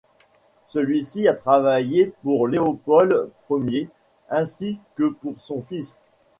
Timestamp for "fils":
5.61-5.99